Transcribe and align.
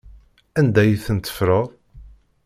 Anda 0.59 0.79
ay 0.83 0.93
tent-teffreḍ? 1.05 1.67